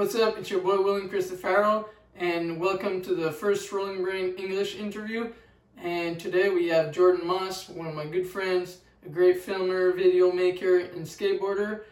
[0.00, 0.38] What's up?
[0.38, 1.84] It's your boy William Cristofaro,
[2.16, 5.30] and welcome to the first Rolling Brain English interview.
[5.76, 10.32] And today we have Jordan Moss, one of my good friends, a great filmer, video
[10.32, 11.82] maker, and skateboarder.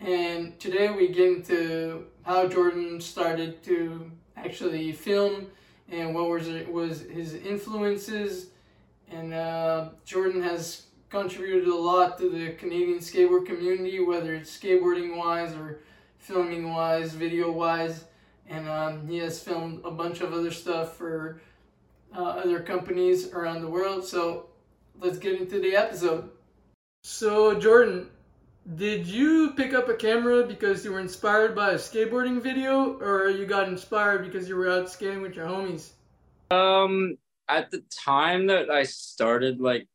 [0.00, 5.46] And today we get into how Jordan started to actually film
[5.88, 8.48] and what was was his influences.
[9.08, 15.16] And uh, Jordan has contributed a lot to the Canadian skateboard community, whether it's skateboarding
[15.16, 15.78] wise or
[16.22, 18.04] filming wise, video wise,
[18.48, 21.40] and um, he has filmed a bunch of other stuff for
[22.16, 24.06] uh, other companies around the world.
[24.06, 24.46] So
[25.00, 26.30] let's get into the episode.
[27.02, 28.08] So, Jordan,
[28.76, 33.28] did you pick up a camera because you were inspired by a skateboarding video, or
[33.28, 35.90] you got inspired because you were out skating with your homies?
[36.52, 37.18] Um,
[37.48, 39.88] at the time that I started like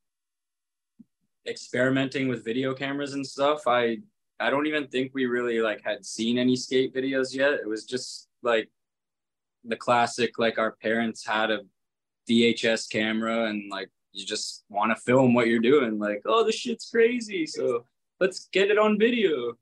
[1.48, 4.00] experimenting with video cameras and stuff, I
[4.40, 7.54] I don't even think we really like had seen any skate videos yet.
[7.54, 8.70] It was just like
[9.64, 11.62] the classic like our parents had a
[12.30, 16.56] VHS camera and like you just want to film what you're doing like oh this
[16.56, 17.86] shit's crazy so
[18.20, 19.54] let's get it on video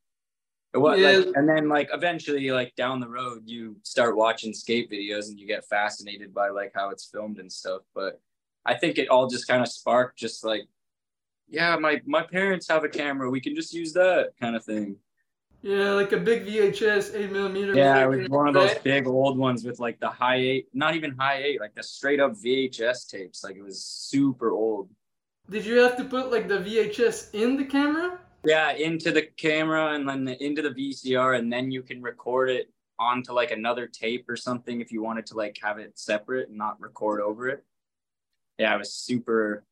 [0.73, 1.11] what yeah.
[1.11, 5.39] like, and then like eventually like down the road you start watching skate videos and
[5.39, 8.19] you get fascinated by like how it's filmed and stuff but
[8.65, 10.67] i think it all just kind of sparked just like
[11.47, 13.29] yeah, my my parents have a camera.
[13.29, 14.97] We can just use that kind of thing.
[15.61, 17.73] Yeah, like a big VHS eight millimeter.
[17.73, 20.95] Yeah, it was one of those big old ones with like the high eight, not
[20.95, 23.43] even high eight, like the straight up VHS tapes.
[23.43, 24.89] Like it was super old.
[25.49, 28.19] Did you have to put like the VHS in the camera?
[28.43, 32.49] Yeah, into the camera and then the, into the VCR, and then you can record
[32.49, 36.49] it onto like another tape or something if you wanted to like have it separate
[36.49, 37.63] and not record over it.
[38.59, 39.63] Yeah, it was super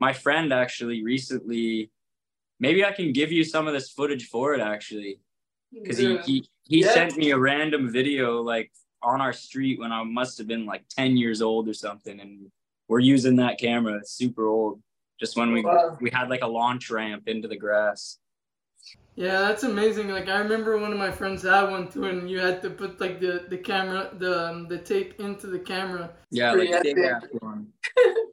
[0.00, 1.90] my friend actually recently
[2.60, 5.20] maybe I can give you some of this footage for it actually.
[5.72, 6.92] Because he he, he yeah.
[6.92, 10.82] sent me a random video like on our street when I must have been like
[10.88, 12.20] 10 years old or something.
[12.20, 12.50] And
[12.88, 13.96] we're using that camera.
[13.98, 14.80] It's super old.
[15.20, 15.98] Just when we wow.
[16.00, 18.18] we had like a launch ramp into the grass.
[19.16, 20.08] Yeah, that's amazing.
[20.10, 23.00] Like I remember one of my friends had one too, and you had to put
[23.00, 26.10] like the the camera, the um, the tape into the camera.
[26.30, 27.66] Yeah, like one.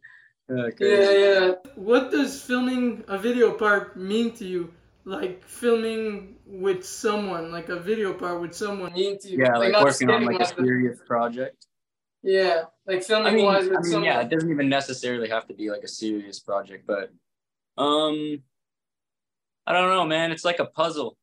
[0.48, 1.54] Yeah, yeah, yeah.
[1.76, 4.74] What does filming a video part mean to you?
[5.04, 9.40] Like filming with someone, like a video part with someone mean to you?
[9.40, 11.68] Yeah, like, like working on like a serious project.
[12.24, 14.04] Yeah, like filming I mean, wise with I mean, someone.
[14.04, 17.12] Yeah, it doesn't even necessarily have to be like a serious project, but
[17.78, 18.42] um,
[19.68, 20.32] I don't know, man.
[20.32, 21.18] It's like a puzzle.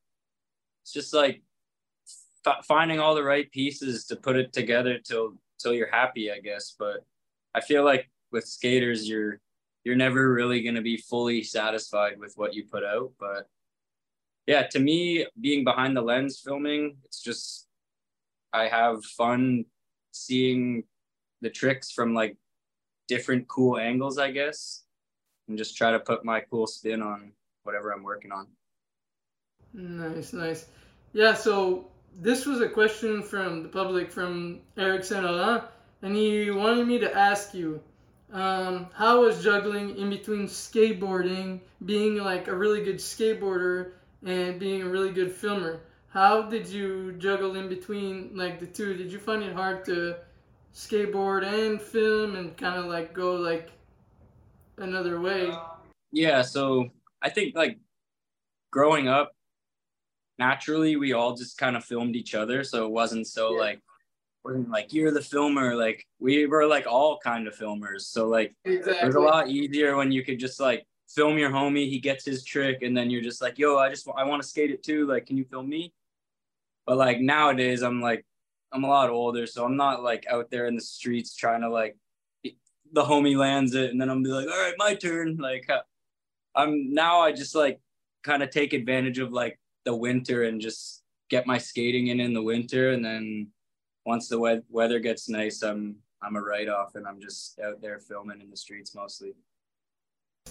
[0.83, 1.43] It's just like
[2.47, 6.39] f- finding all the right pieces to put it together till till you're happy, I
[6.39, 6.75] guess.
[6.79, 7.05] But
[7.53, 9.41] I feel like with skaters you're
[9.85, 13.47] you're never really going to be fully satisfied with what you put out but
[14.47, 17.67] yeah to me being behind the lens filming it's just
[18.53, 19.65] i have fun
[20.13, 20.85] seeing
[21.41, 22.37] the tricks from like
[23.09, 24.85] different cool angles i guess
[25.49, 27.33] and just try to put my cool spin on
[27.65, 28.47] whatever i'm working on.
[29.75, 30.67] Nice nice.
[31.13, 35.25] Yeah so this was a question from the public from eric saint
[36.03, 37.81] and he wanted me to ask you
[38.33, 43.93] um, how was juggling in between skateboarding, being like a really good skateboarder,
[44.25, 45.81] and being a really good filmer?
[46.09, 48.95] How did you juggle in between like the two?
[48.97, 50.17] Did you find it hard to
[50.75, 53.71] skateboard and film and kind of like go like
[54.79, 55.53] another way?
[56.11, 56.89] Yeah, so
[57.21, 57.79] I think like
[58.71, 59.33] growing up,
[60.39, 63.61] naturally we all just kind of filmed each other, so it wasn't so yeah.
[63.61, 63.81] like
[64.45, 65.75] wasn't like you're the filmer.
[65.75, 68.03] Like we were like all kind of filmers.
[68.03, 69.03] So like exactly.
[69.03, 71.89] it was a lot easier when you could just like film your homie.
[71.89, 74.49] He gets his trick and then you're just like yo i just i want to
[74.49, 75.07] skate it too.
[75.07, 75.93] Like can you film me?
[76.87, 78.27] But like nowadays i'm like
[78.73, 81.71] i'm a lot older so i'm not like out there in the streets trying to
[81.71, 81.97] like
[82.93, 85.37] the homie lands it and then i'm be like all right my turn.
[85.37, 85.83] Like uh,
[86.57, 87.81] i'm now i just like
[88.25, 92.35] kind of take advantage of like the winter and just get my skating in in
[92.35, 93.49] the winter and then
[94.05, 97.81] once the we- weather gets nice, I'm I'm a write off and I'm just out
[97.81, 99.35] there filming in the streets mostly.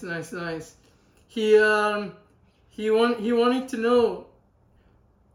[0.02, 0.76] Nice, nice.
[1.28, 2.12] He um
[2.68, 4.26] he want he wanted to know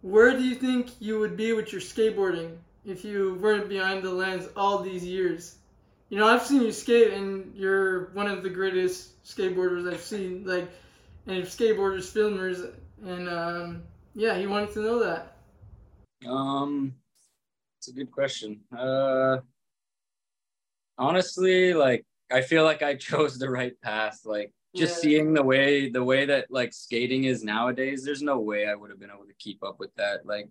[0.02, 2.56] where do you think you would be with your skateboarding
[2.86, 5.56] if you weren't behind the lens all these years?
[6.10, 10.46] You know, I've seen you skate and you're one of the greatest skateboarders I've seen.
[10.46, 10.70] Like,
[11.26, 12.72] and skateboarders, filmers,
[13.06, 13.84] and um,
[14.16, 15.36] yeah, he wanted to know that.
[16.26, 16.94] Um,
[17.78, 18.62] it's a good question.
[18.76, 19.38] Uh,
[20.98, 24.22] honestly, like I feel like I chose the right path.
[24.26, 25.02] Like just yeah.
[25.02, 28.90] seeing the way the way that like skating is nowadays, there's no way I would
[28.90, 30.26] have been able to keep up with that.
[30.26, 30.50] Like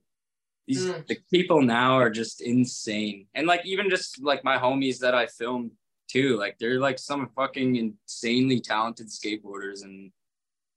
[0.66, 1.06] these mm.
[1.06, 5.26] the people now are just insane and like even just like my homies that i
[5.26, 5.70] filmed
[6.08, 10.10] too like they're like some fucking insanely talented skateboarders and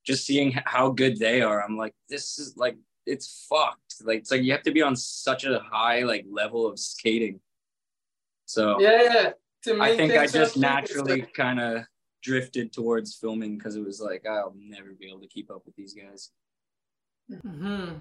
[0.05, 2.77] just seeing how good they are i'm like this is like
[3.09, 6.67] it's fucked like it's like you have to be on such a high like level
[6.67, 7.39] of skating
[8.45, 9.31] so yeah,
[9.65, 9.81] yeah.
[9.81, 11.83] i think i just naturally kind of
[12.21, 15.75] drifted towards filming because it was like i'll never be able to keep up with
[15.75, 16.31] these guys
[17.41, 17.93] hmm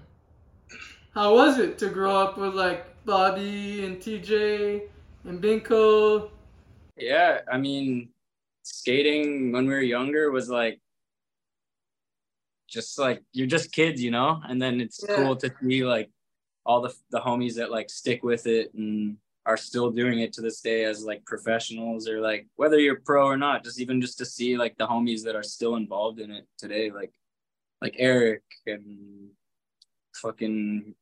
[1.13, 4.83] how was it to grow up with like Bobby and TJ
[5.23, 6.29] and Binko?
[6.97, 8.09] Yeah, I mean,
[8.63, 10.79] skating when we were younger was like
[12.69, 14.41] just like you're just kids, you know?
[14.47, 15.15] And then it's yeah.
[15.15, 16.09] cool to see like
[16.65, 20.41] all the the homies that like stick with it and are still doing it to
[20.41, 24.17] this day as like professionals or like whether you're pro or not, just even just
[24.19, 27.11] to see like the homies that are still involved in it today, like
[27.81, 29.29] like Eric and
[30.13, 30.93] fucking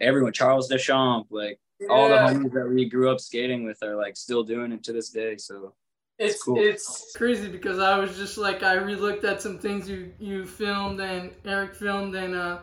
[0.00, 1.88] everyone, Charles Deschamps, like yeah.
[1.90, 4.92] all the homies that we grew up skating with are like still doing it to
[4.92, 5.36] this day.
[5.36, 5.74] So
[6.18, 6.58] it's it's, cool.
[6.58, 11.00] it's crazy because I was just like I relooked at some things you you filmed
[11.00, 12.58] and Eric filmed and uh,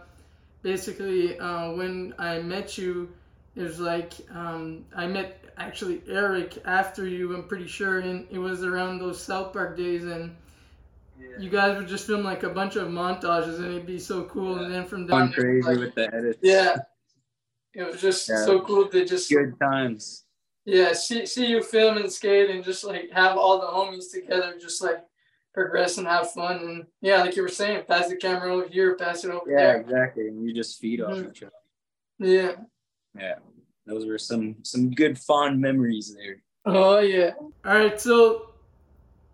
[0.62, 3.10] basically uh, when I met you,
[3.56, 7.36] it was like um, I met actually Eric after you.
[7.36, 10.36] I'm pretty sure, and it was around those South Park days and
[11.40, 14.60] you guys would just film like a bunch of montages and it'd be so cool.
[14.60, 16.40] And then from down crazy like, with the edits.
[16.42, 16.78] Yeah.
[17.74, 18.46] It was just yeah.
[18.46, 20.26] so cool to just good times.
[20.66, 24.56] Yeah, see see you film and skate and just like have all the homies together,
[24.60, 25.04] just like
[25.54, 28.96] progress and have fun and yeah, like you were saying, pass the camera over here,
[28.96, 29.76] pass it over yeah, there.
[29.76, 30.28] Yeah, exactly.
[30.28, 31.26] And you just feed mm-hmm.
[31.26, 31.52] off each other.
[32.20, 32.54] Yeah.
[33.18, 33.36] Yeah.
[33.86, 36.42] Those were some some good fond memories there.
[36.66, 37.32] Oh yeah.
[37.40, 38.54] All right, so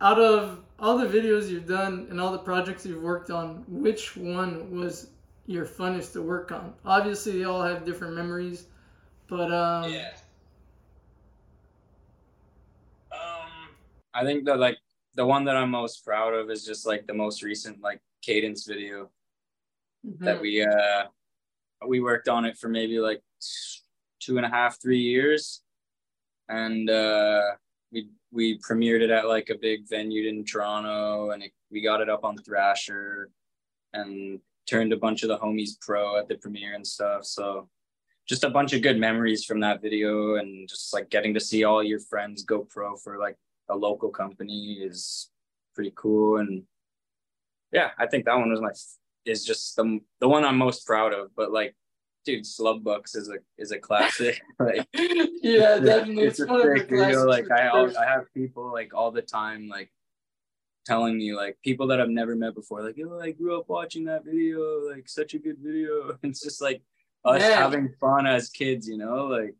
[0.01, 4.15] out of all the videos you've done and all the projects you've worked on, which
[4.15, 5.09] one was
[5.45, 6.73] your funnest to work on?
[6.85, 8.65] Obviously, they all have different memories,
[9.27, 10.11] but um, yeah.
[13.11, 13.69] Um,
[14.13, 14.77] I think that like
[15.15, 18.65] the one that I'm most proud of is just like the most recent like cadence
[18.65, 19.09] video
[20.05, 20.23] mm-hmm.
[20.25, 21.05] that we uh
[21.87, 23.21] we worked on it for maybe like
[24.19, 25.61] two and a half three years
[26.49, 27.41] and uh
[27.91, 32.01] we we premiered it at like a big venue in Toronto, and it, we got
[32.01, 33.29] it up on Thrasher,
[33.93, 37.25] and turned a bunch of the homies pro at the premiere and stuff.
[37.25, 37.67] So
[38.27, 41.63] just a bunch of good memories from that video, and just like getting to see
[41.63, 43.37] all your friends go pro for like
[43.69, 45.29] a local company is
[45.75, 46.37] pretty cool.
[46.37, 46.63] And
[47.71, 48.71] yeah, I think that one was my
[49.25, 51.35] is just the the one I'm most proud of.
[51.35, 51.75] But like
[52.25, 54.41] dude, Slubbucks is a is a classic.
[54.59, 56.23] like, yeah, definitely.
[56.23, 57.25] It's, it's a sick video.
[57.25, 59.91] Like I, I have people like all the time like
[60.85, 64.05] telling me like people that I've never met before, like, yo, I grew up watching
[64.05, 66.17] that video, like such a good video.
[66.23, 66.81] It's just like
[67.25, 67.57] us Man.
[67.57, 69.55] having fun as kids, you know, like.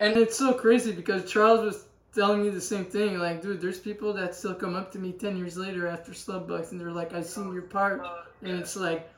[0.00, 3.18] And it's so crazy because Charles was telling me the same thing.
[3.18, 6.72] Like, dude, there's people that still come up to me ten years later after Slubbucks,
[6.72, 8.02] and they're like, "I seen your part,"
[8.42, 9.08] and it's like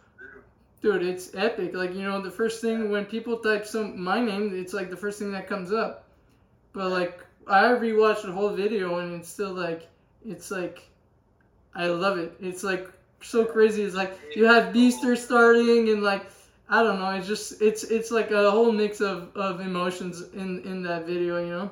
[0.85, 1.75] Dude, it's epic.
[1.75, 4.97] Like, you know, the first thing when people type some my name, it's like the
[4.99, 6.05] first thing that comes up.
[6.75, 9.89] But like I rewatched the whole video and it's still like
[10.27, 10.87] it's like
[11.75, 12.35] I love it.
[12.39, 12.87] It's like
[13.23, 13.83] so crazy.
[13.83, 16.27] It's like you have Beaster starting and like
[16.69, 20.61] I don't know, it's just it's it's like a whole mix of, of emotions in,
[20.65, 21.71] in that video, you know?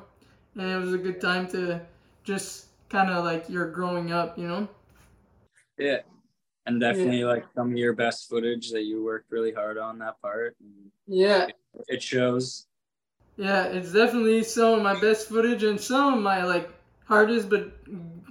[0.55, 1.81] And it was a good time to
[2.23, 4.67] just kinda like you're growing up, you know?
[5.77, 5.99] Yeah
[6.65, 7.27] and definitely yeah.
[7.27, 10.55] like some of your best footage that you worked really hard on that part.
[11.07, 11.55] yeah, it,
[11.87, 12.67] it, shows.
[13.37, 16.69] Yeah, it's definitely some of my best footage and some of my like
[17.05, 17.71] hardest but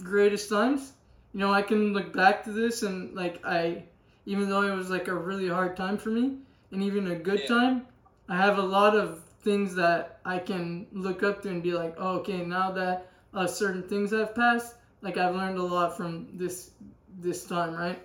[0.02, 0.92] greatest times.
[1.34, 3.84] You know, I can look back to this and like I,
[4.26, 6.38] even though it was like a really hard time for me
[6.70, 7.48] and even a good yeah.
[7.48, 7.86] time,
[8.28, 11.94] I have a lot of things that I can look up to and be like,
[11.98, 16.28] oh, okay, now that uh, certain things have passed, like I've learned a lot from
[16.34, 16.70] this
[17.18, 18.00] this time, right?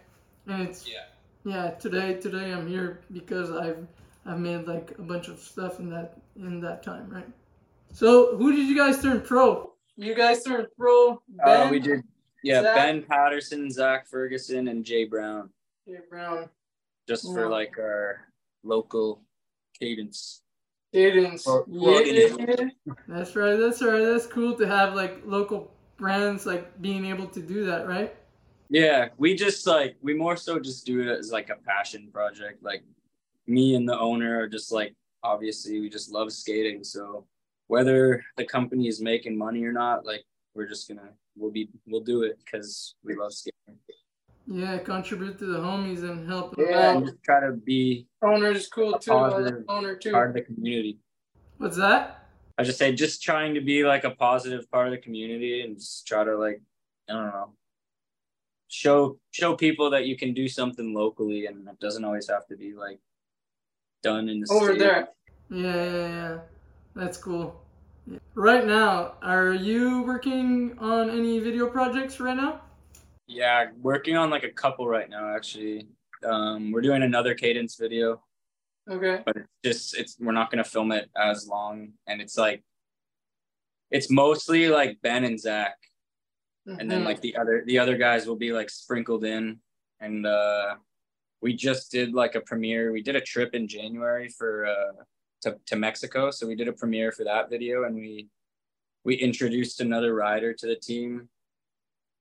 [0.48, 1.06] And it's yeah.
[1.48, 3.88] Yeah, today today I'm here because I've
[4.26, 7.28] I've made like a bunch of stuff in that in that time, right?
[7.94, 9.72] So who did you guys turn pro?
[9.96, 11.22] You guys turned pro.
[11.30, 12.02] Ben, uh, we did.
[12.44, 12.76] Yeah, Zach?
[12.76, 15.50] Ben Patterson, Zach Ferguson, and Jay Brown.
[15.88, 16.50] Jay Brown.
[17.08, 17.34] Just yeah.
[17.34, 18.28] for like our
[18.64, 19.22] local
[19.80, 20.42] cadence.
[20.94, 21.46] Cadence.
[21.68, 22.70] yeah.
[23.08, 23.56] That's right.
[23.56, 24.06] That's right.
[24.06, 28.16] That's cool to have like local brands like being able to do that, right?
[28.70, 32.64] Yeah, we just like we more so just do it as like a passion project.
[32.64, 32.84] Like
[33.48, 36.84] me and the owner are just like obviously we just love skating.
[36.84, 37.26] So
[37.68, 42.02] whether the company is making money or not, like we're just gonna we'll be we'll
[42.02, 43.80] do it because we love skating.
[44.50, 46.94] Yeah, contribute to the homies and help yeah.
[46.94, 49.12] And just try to be owner is cool too.
[49.12, 50.12] Owner too.
[50.12, 51.00] Part of the community.
[51.58, 52.30] What's that?
[52.58, 55.78] I just say just trying to be like a positive part of the community and
[55.78, 56.62] just try to like
[57.10, 57.50] I don't know
[58.70, 62.56] show show people that you can do something locally and it doesn't always have to
[62.56, 63.00] be like
[64.02, 64.80] done in the over state.
[64.80, 65.10] there.
[65.50, 66.38] Yeah, yeah, yeah.
[66.96, 67.62] That's cool.
[68.36, 72.62] Right now, are you working on any video projects right now?
[73.28, 75.88] Yeah, working on like a couple right now actually.
[76.24, 78.24] Um, we're doing another cadence video.
[78.90, 79.22] Okay.
[79.26, 82.64] But it's just it's we're not gonna film it as long, and it's like
[83.92, 85.76] it's mostly like Ben and Zach,
[86.68, 86.80] mm-hmm.
[86.80, 87.08] and then mm-hmm.
[87.08, 89.60] like the other the other guys will be like sprinkled in,
[90.00, 90.76] and uh,
[91.42, 92.94] we just did like a premiere.
[92.94, 95.04] We did a trip in January for uh
[95.42, 98.30] to to Mexico, so we did a premiere for that video, and we
[99.04, 101.28] we introduced another rider to the team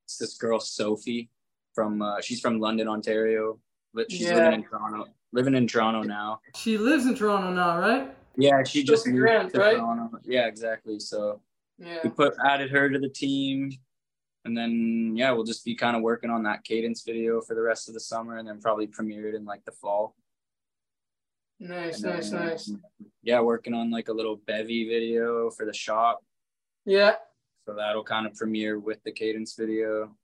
[0.07, 1.29] it's this girl Sophie
[1.75, 3.59] from uh, she's from London, Ontario,
[3.93, 4.37] but she's yeah.
[4.37, 5.07] living in Toronto.
[5.33, 6.41] Living in Toronto now.
[6.55, 8.17] She lives in Toronto now, right?
[8.37, 9.77] Yeah, she Sophie just moved Grant, to right?
[9.77, 10.19] Toronto.
[10.25, 11.01] Yeah, exactly.
[11.01, 11.41] So
[11.79, 11.99] yeah.
[12.05, 13.73] we put added her to the team,
[14.45, 17.63] and then yeah, we'll just be kind of working on that cadence video for the
[17.63, 20.15] rest of the summer, and then probably premiere it in like the fall.
[21.59, 22.73] Nice, then, nice, nice.
[23.25, 26.23] Yeah, working on like a little bevy video for the shop.
[26.85, 27.15] Yeah.
[27.67, 30.15] So that'll kind of premiere with the cadence video.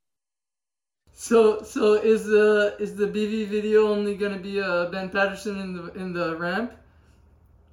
[1.13, 5.73] So so is the is the BV video only gonna be uh, Ben Patterson in
[5.75, 6.73] the in the ramp?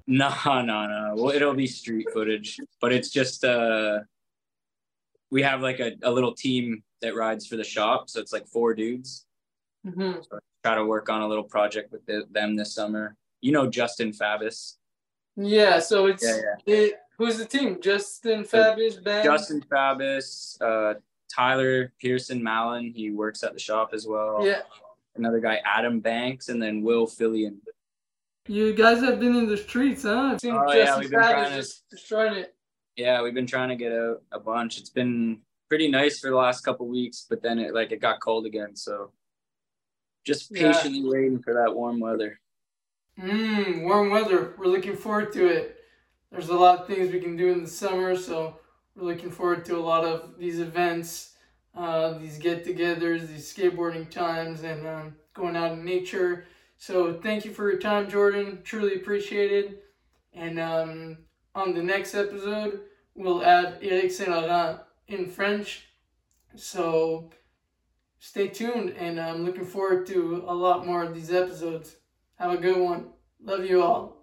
[0.08, 1.14] No, no, no.
[1.14, 4.00] Well, it'll be street footage, but it's just uh,
[5.30, 8.48] we have like a, a little team that rides for the shop, so it's like
[8.48, 9.24] four dudes.
[9.86, 10.20] Mm-hmm.
[10.28, 13.16] So try to work on a little project with the, them this summer.
[13.40, 14.78] You know Justin Fabis.
[15.36, 16.74] Yeah, so it's yeah, yeah.
[16.74, 17.76] It, Who's the team?
[17.82, 19.22] Justin Fabis, Ben.
[19.22, 20.94] Justin Fabis, uh,
[21.30, 22.94] Tyler Pearson Mallon.
[22.96, 24.40] He works at the shop as well.
[24.42, 24.62] Yeah.
[25.16, 27.56] Another guy, Adam Banks, and then Will Fillion.
[28.48, 30.30] You guys have been in the streets, huh?
[30.32, 32.54] I've seen oh, Justin yeah, we've been trying to, destroying it.
[32.96, 34.78] Yeah, we've been trying to get out a bunch.
[34.78, 38.22] It's been pretty nice for the last couple weeks, but then it like it got
[38.22, 39.12] cold again, so
[40.24, 41.10] just patiently yeah.
[41.10, 42.40] waiting for that warm weather.
[43.18, 44.54] Mmm, warm weather.
[44.56, 45.79] We're looking forward to it
[46.30, 48.58] there's a lot of things we can do in the summer, so
[48.94, 51.34] we're looking forward to a lot of these events,
[51.76, 56.44] uh, these get-togethers, these skateboarding times, and um, going out in nature.
[56.76, 58.60] So thank you for your time, Jordan.
[58.64, 59.78] Truly appreciated.
[60.32, 61.18] And um,
[61.54, 62.80] on the next episode,
[63.14, 65.86] we'll add Eric Saint Laurent in French.
[66.54, 67.30] So
[68.18, 71.96] stay tuned, and I'm looking forward to a lot more of these episodes.
[72.36, 73.10] Have a good one.
[73.42, 74.19] Love you all.